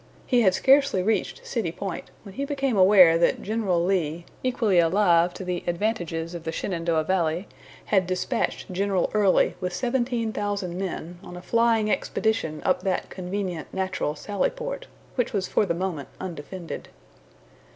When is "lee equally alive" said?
3.85-5.31